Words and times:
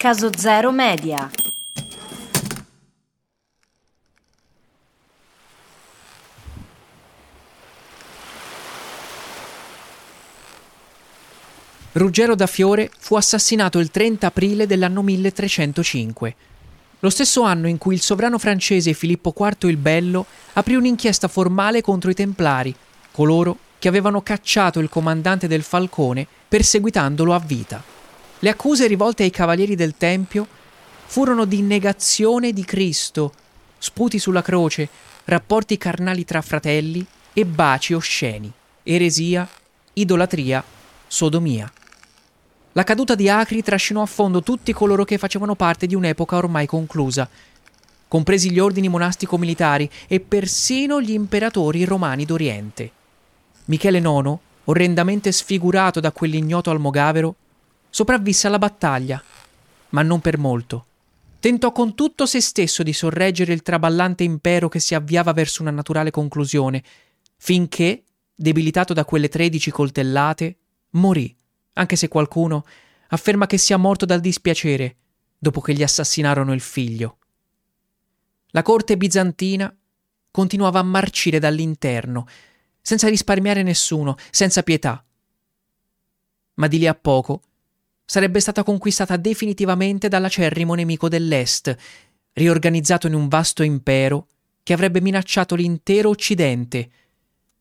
Caso 0.00 0.30
Zero 0.36 0.70
Media. 0.70 1.28
Ruggero 11.90 12.36
da 12.36 12.46
Fiore 12.46 12.88
fu 12.96 13.16
assassinato 13.16 13.80
il 13.80 13.90
30 13.90 14.28
aprile 14.28 14.68
dell'anno 14.68 15.02
1305, 15.02 16.36
lo 17.00 17.10
stesso 17.10 17.42
anno 17.42 17.66
in 17.66 17.78
cui 17.78 17.94
il 17.94 18.00
sovrano 18.00 18.38
francese 18.38 18.92
Filippo 18.92 19.34
IV 19.36 19.68
il 19.68 19.78
Bello 19.78 20.26
aprì 20.52 20.76
un'inchiesta 20.76 21.26
formale 21.26 21.80
contro 21.80 22.08
i 22.12 22.14
Templari, 22.14 22.72
coloro 23.10 23.58
che 23.80 23.88
avevano 23.88 24.22
cacciato 24.22 24.78
il 24.78 24.88
comandante 24.88 25.48
del 25.48 25.62
Falcone 25.64 26.24
perseguitandolo 26.46 27.34
a 27.34 27.40
vita. 27.40 27.97
Le 28.40 28.50
accuse 28.50 28.86
rivolte 28.86 29.24
ai 29.24 29.30
cavalieri 29.30 29.74
del 29.74 29.96
Tempio 29.96 30.46
furono 31.06 31.44
di 31.44 31.60
negazione 31.60 32.52
di 32.52 32.64
Cristo, 32.64 33.32
sputi 33.78 34.20
sulla 34.20 34.42
croce, 34.42 34.88
rapporti 35.24 35.76
carnali 35.76 36.24
tra 36.24 36.40
fratelli 36.40 37.04
e 37.32 37.44
baci 37.44 37.94
osceni, 37.94 38.52
eresia, 38.84 39.48
idolatria, 39.94 40.62
sodomia. 41.08 41.70
La 42.72 42.84
caduta 42.84 43.16
di 43.16 43.28
Acri 43.28 43.60
trascinò 43.60 44.02
a 44.02 44.06
fondo 44.06 44.40
tutti 44.42 44.72
coloro 44.72 45.04
che 45.04 45.18
facevano 45.18 45.56
parte 45.56 45.88
di 45.88 45.96
un'epoca 45.96 46.36
ormai 46.36 46.66
conclusa, 46.66 47.28
compresi 48.06 48.52
gli 48.52 48.60
ordini 48.60 48.88
monastico-militari 48.88 49.90
e 50.06 50.20
persino 50.20 51.00
gli 51.00 51.10
imperatori 51.10 51.84
romani 51.84 52.24
d'Oriente. 52.24 52.90
Michele 53.64 53.98
IX, 53.98 54.36
orrendamente 54.64 55.32
sfigurato 55.32 55.98
da 55.98 56.12
quell'ignoto 56.12 56.70
almogavero, 56.70 57.34
sopravvisse 57.90 58.46
alla 58.46 58.58
battaglia, 58.58 59.22
ma 59.90 60.02
non 60.02 60.20
per 60.20 60.38
molto. 60.38 60.86
Tentò 61.40 61.70
con 61.70 61.94
tutto 61.94 62.26
se 62.26 62.40
stesso 62.40 62.82
di 62.82 62.92
sorreggere 62.92 63.52
il 63.52 63.62
traballante 63.62 64.24
impero 64.24 64.68
che 64.68 64.80
si 64.80 64.94
avviava 64.94 65.32
verso 65.32 65.62
una 65.62 65.70
naturale 65.70 66.10
conclusione, 66.10 66.82
finché, 67.36 68.02
debilitato 68.34 68.92
da 68.92 69.04
quelle 69.04 69.28
tredici 69.28 69.70
coltellate, 69.70 70.56
morì, 70.90 71.34
anche 71.74 71.96
se 71.96 72.08
qualcuno 72.08 72.64
afferma 73.08 73.46
che 73.46 73.56
sia 73.56 73.76
morto 73.76 74.04
dal 74.04 74.20
dispiacere 74.20 74.96
dopo 75.38 75.60
che 75.60 75.72
gli 75.72 75.82
assassinarono 75.82 76.52
il 76.52 76.60
figlio. 76.60 77.18
La 78.48 78.62
corte 78.62 78.96
bizantina 78.96 79.72
continuava 80.30 80.80
a 80.80 80.84
marcire 80.84 81.38
dall'interno, 81.38 82.26
senza 82.80 83.08
risparmiare 83.08 83.62
nessuno, 83.62 84.16
senza 84.30 84.62
pietà. 84.62 85.04
Ma 86.54 86.66
di 86.66 86.78
lì 86.78 86.86
a 86.86 86.94
poco 86.94 87.42
sarebbe 88.10 88.40
stata 88.40 88.62
conquistata 88.62 89.18
definitivamente 89.18 90.08
dall'acerrimo 90.08 90.72
nemico 90.72 91.10
dell'Est, 91.10 91.76
riorganizzato 92.32 93.06
in 93.06 93.12
un 93.12 93.28
vasto 93.28 93.62
impero 93.62 94.28
che 94.62 94.72
avrebbe 94.72 95.02
minacciato 95.02 95.54
l'intero 95.54 96.08
Occidente, 96.08 96.88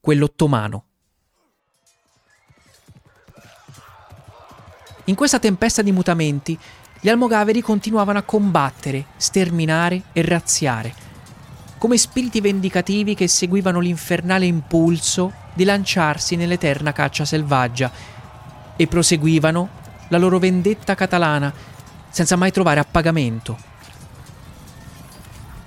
quello 0.00 0.24
ottomano. 0.24 0.84
In 5.04 5.14
questa 5.14 5.38
tempesta 5.38 5.80
di 5.80 5.92
mutamenti, 5.92 6.58
gli 7.00 7.08
almogaveri 7.08 7.60
continuavano 7.60 8.18
a 8.18 8.22
combattere, 8.22 9.06
sterminare 9.18 10.06
e 10.12 10.22
razziare, 10.22 10.92
come 11.78 11.96
spiriti 11.96 12.40
vendicativi 12.40 13.14
che 13.14 13.28
seguivano 13.28 13.78
l'infernale 13.78 14.46
impulso 14.46 15.32
di 15.54 15.62
lanciarsi 15.62 16.34
nell'eterna 16.34 16.90
caccia 16.90 17.24
selvaggia 17.24 17.92
e 18.74 18.88
proseguivano 18.88 19.81
la 20.12 20.18
loro 20.18 20.38
vendetta 20.38 20.94
catalana 20.94 21.50
senza 22.10 22.36
mai 22.36 22.52
trovare 22.52 22.80
appagamento. 22.80 23.56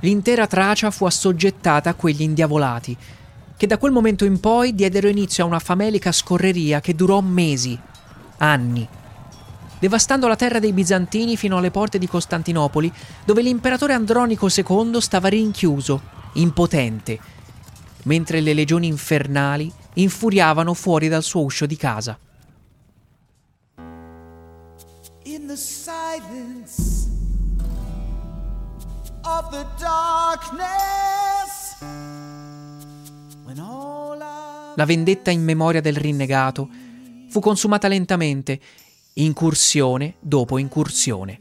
L'intera 0.01 0.45
Tracia 0.45 0.91
fu 0.91 1.05
assoggettata 1.05 1.89
a 1.89 1.93
quegli 1.95 2.21
indiavolati, 2.21 2.95
che 3.57 3.65
da 3.65 3.79
quel 3.79 3.91
momento 3.91 4.23
in 4.23 4.39
poi 4.39 4.75
diedero 4.75 5.07
inizio 5.07 5.43
a 5.43 5.47
una 5.47 5.57
famelica 5.57 6.11
scorreria 6.11 6.79
che 6.79 6.93
durò 6.93 7.21
mesi, 7.21 7.77
anni 8.37 8.87
devastando 9.77 10.27
la 10.27 10.35
terra 10.35 10.59
dei 10.59 10.73
Bizantini 10.73 11.35
fino 11.37 11.57
alle 11.57 11.69
porte 11.69 11.99
di 11.99 12.07
Costantinopoli, 12.07 12.91
dove 13.25 13.41
l'imperatore 13.41 13.93
Andronico 13.93 14.47
II 14.47 14.99
stava 14.99 15.27
rinchiuso, 15.27 16.01
impotente, 16.33 17.19
mentre 18.03 18.39
le 18.39 18.53
legioni 18.53 18.87
infernali 18.87 19.71
infuriavano 19.95 20.73
fuori 20.73 21.07
dal 21.07 21.23
suo 21.23 21.43
uscio 21.43 21.65
di 21.65 21.75
casa. 21.75 22.17
Silence 26.15 27.09
of 29.23 29.49
the 29.49 29.65
darkness 29.79 30.63
La 34.77 34.85
vendetta 34.85 35.31
in 35.31 35.43
memoria 35.43 35.81
del 35.81 35.95
rinnegato 35.95 36.67
fu 37.29 37.39
consumata 37.39 37.87
lentamente 37.87 38.59
incursione 39.13 40.15
dopo 40.19 40.57
incursione. 40.57 41.39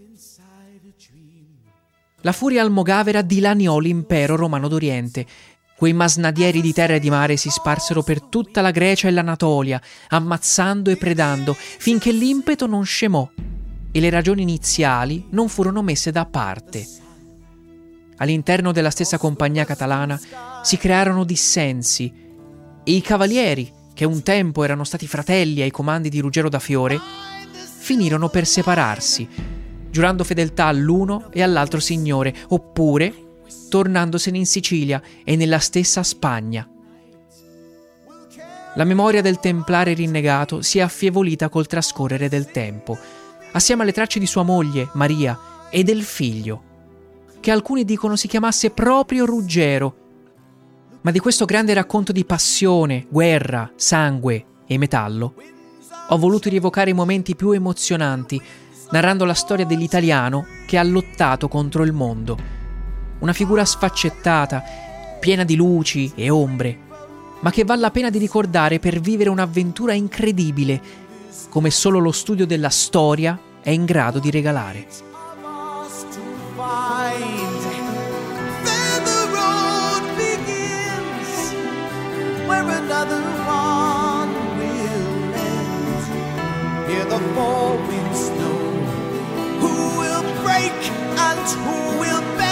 La 2.21 2.33
furia 2.33 2.63
almogavera 2.63 3.23
dilaniò 3.23 3.79
l'impero 3.79 4.37
romano 4.37 4.69
d'Oriente. 4.69 5.27
Quei 5.77 5.93
masnadieri 5.93 6.61
di 6.61 6.73
terra 6.73 6.95
e 6.95 7.01
di 7.01 7.11
mare 7.11 7.37
si 7.37 7.51
sparsero 7.51 8.03
per 8.03 8.23
tutta 8.23 8.61
la 8.61 8.71
Grecia 8.71 9.09
e 9.09 9.11
l'Anatolia, 9.11 9.81
ammazzando 10.09 10.91
e 10.91 10.97
predando, 10.97 11.55
finché 11.55 12.13
l'impeto 12.13 12.67
non 12.67 12.85
scemò 12.85 13.29
e 13.97 14.01
le 14.01 14.11
ragioni 14.11 14.43
iniziali 14.43 15.29
non 15.31 15.49
furono 15.49 15.81
messe 15.81 16.11
da 16.11 16.27
parte. 16.27 16.85
All'interno 18.17 18.73
della 18.73 18.91
stessa 18.91 19.19
compagnia 19.19 19.65
catalana 19.65 20.21
si 20.65 20.77
crearono 20.77 21.23
dissensi 21.23 22.13
e 22.83 22.93
i 22.93 23.01
cavalieri, 23.01 23.73
che 23.95 24.05
un 24.05 24.25
tempo 24.25 24.65
erano 24.65 24.83
stati 24.83 25.07
fratelli 25.07 25.63
ai 25.63 25.71
comandi 25.71 26.09
di 26.09 26.19
Ruggero 26.19 26.49
da 26.49 26.59
Fiore, 26.59 26.99
finirono 27.79 28.29
per 28.29 28.49
separarsi, 28.49 29.29
giurando 29.93 30.25
fedeltà 30.25 30.65
all'uno 30.65 31.31
e 31.31 31.41
all'altro 31.41 31.79
signore, 31.79 32.35
oppure 32.49 33.15
tornandosene 33.69 34.39
in 34.39 34.47
Sicilia 34.47 35.01
e 35.23 35.37
nella 35.37 35.61
stessa 35.61 36.03
Spagna. 36.03 36.69
La 38.75 38.85
memoria 38.85 39.23
del 39.23 39.39
templare 39.39 39.95
rinnegato 39.95 40.63
si 40.63 40.79
è 40.79 40.83
affievolita 40.83 41.49
col 41.49 41.69
trascorrere 41.69 42.29
del 42.29 42.51
tempo, 42.51 42.99
assieme 43.55 43.83
alle 43.83 43.93
tracce 43.93 44.21
di 44.21 44.27
sua 44.27 44.45
moglie, 44.45 44.91
Maria, 44.93 45.69
e 45.71 45.83
del 45.83 46.05
figlio, 46.05 46.63
che 47.41 47.51
alcuni 47.51 47.85
dicono 47.85 48.15
si 48.15 48.29
chiamasse 48.29 48.71
proprio 48.71 49.25
Ruggero. 49.25 49.97
Ma 51.01 51.11
di 51.11 51.19
questo 51.19 51.45
grande 51.45 51.75
racconto 51.75 52.13
di 52.13 52.25
passione, 52.25 53.07
guerra, 53.09 53.73
sangue 53.75 54.45
e 54.67 54.79
metallo 54.79 55.35
ho 56.09 56.19
voluto 56.19 56.51
rievocare 56.51 56.91
i 56.91 56.95
momenti 56.95 57.35
più 57.35 57.53
emozionanti, 57.53 58.41
narrando 58.91 59.25
la 59.25 59.33
storia 59.33 59.65
dell'italiano 59.65 60.47
che 60.67 60.77
ha 60.77 60.83
lottato 60.83 61.49
contro 61.49 61.83
il 61.83 61.93
mondo. 61.93 62.37
Una 63.21 63.33
figura 63.33 63.65
sfaccettata, 63.65 64.63
piena 65.19 65.45
di 65.45 65.57
luci 65.57 66.13
e 66.15 66.29
ombre, 66.29 66.79
ma 67.41 67.51
che 67.51 67.65
vale 67.65 67.81
la 67.81 67.91
pena 67.91 68.11
di 68.11 68.19
ricordare 68.19 68.79
per 68.79 69.01
vivere 69.01 69.31
un'avventura 69.31 69.95
incredibile, 69.95 70.81
come 71.49 71.71
solo 71.71 71.99
lo 71.99 72.13
studio 72.13 72.47
della 72.47 72.71
storia 72.71 73.39
è 73.63 73.71
in 73.71 73.85
grado 73.85 74.19
di 74.19 74.31
regalare. 74.31 74.87
who 89.61 89.99
will 89.99 90.23
break 90.43 90.73
and 91.17 91.47
who 91.65 91.99
will 92.01 92.21
bend, 92.37 92.44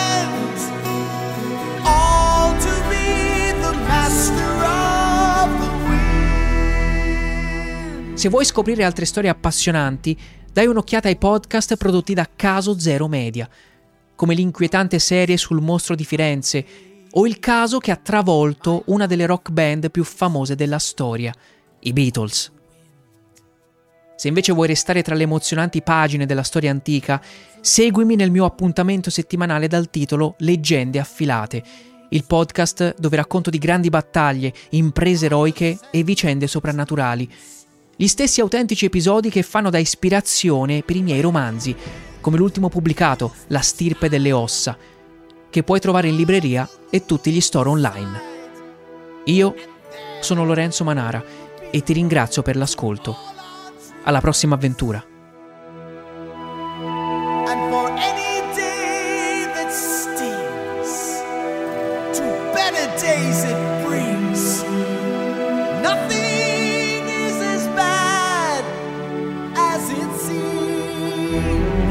Se 8.23 8.29
vuoi 8.29 8.45
scoprire 8.45 8.85
altre 8.85 9.05
storie 9.05 9.31
appassionanti, 9.31 10.17
dai 10.53 10.69
un'occhiata 10.69 11.09
ai 11.09 11.17
podcast 11.17 11.75
prodotti 11.75 12.15
da 12.15 12.29
Caso 12.37 12.79
Zero 12.79 13.09
Media, 13.09 13.49
come 14.15 14.35
l'inquietante 14.35 15.01
serie 15.01 15.37
sul 15.37 15.61
mostro 15.61 15.97
di 15.97 16.05
Firenze 16.05 16.65
o 17.11 17.27
il 17.27 17.41
caso 17.41 17.81
che 17.81 17.91
ha 17.91 17.97
travolto 17.97 18.85
una 18.87 19.07
delle 19.07 19.27
rock 19.27 19.51
band 19.51 19.91
più 19.91 20.05
famose 20.05 20.55
della 20.55 20.79
storia, 20.79 21.35
i 21.81 21.93
Beatles. 21.93 22.53
Se 24.15 24.29
invece 24.29 24.53
vuoi 24.53 24.69
restare 24.69 25.03
tra 25.03 25.17
le 25.17 25.25
emozionanti 25.25 25.83
pagine 25.83 26.25
della 26.25 26.45
storia 26.45 26.71
antica, 26.71 27.21
seguimi 27.61 28.15
nel 28.15 28.31
mio 28.31 28.45
appuntamento 28.45 29.11
settimanale 29.11 29.67
dal 29.67 29.91
titolo 29.91 30.37
Leggende 30.39 31.01
affilate, 31.01 31.65
il 32.11 32.25
podcast 32.25 32.95
dove 33.01 33.17
racconto 33.17 33.51
di 33.51 33.59
grandi 33.59 33.89
battaglie, 33.89 34.53
imprese 34.71 35.27
eroiche 35.27 35.77
e 35.91 36.05
vicende 36.05 36.47
soprannaturali 36.47 37.29
gli 38.03 38.09
stessi 38.09 38.41
autentici 38.41 38.87
episodi 38.87 39.31
che 39.31 39.45
fanno 39.45 39.71
da 39.71 39.79
ispirazione 39.79 40.83
per 40.83 40.97
i 40.97 41.03
miei 41.03 41.21
romanzi, 41.21 41.73
come 42.21 42.37
l'ultimo 42.37 42.69
pubblicato, 42.69 43.33
La 43.47 43.61
stirpe 43.61 44.09
delle 44.09 44.33
ossa, 44.33 44.77
che 45.49 45.63
puoi 45.63 45.79
trovare 45.79 46.09
in 46.09 46.17
libreria 46.17 46.69
e 46.91 47.05
tutti 47.05 47.31
gli 47.31 47.41
store 47.41 47.69
online. 47.69 48.21
Io 49.27 49.55
sono 50.19 50.45
Lorenzo 50.45 50.83
Manara 50.83 51.23
e 51.71 51.81
ti 51.85 51.93
ringrazio 51.93 52.43
per 52.43 52.57
l'ascolto. 52.57 53.17
Alla 54.03 54.21
prossima 54.21 54.57
avventura. 54.57 55.07
days 63.03 63.72